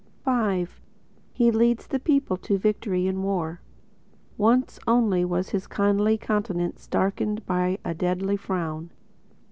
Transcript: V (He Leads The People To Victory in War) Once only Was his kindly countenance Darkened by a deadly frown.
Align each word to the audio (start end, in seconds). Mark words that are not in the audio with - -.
V 0.25 0.67
(He 1.31 1.51
Leads 1.51 1.85
The 1.85 1.99
People 1.99 2.35
To 2.37 2.57
Victory 2.57 3.05
in 3.05 3.21
War) 3.21 3.61
Once 4.35 4.79
only 4.87 5.23
Was 5.23 5.49
his 5.49 5.67
kindly 5.67 6.17
countenance 6.17 6.87
Darkened 6.87 7.45
by 7.45 7.77
a 7.85 7.93
deadly 7.93 8.35
frown. 8.35 8.89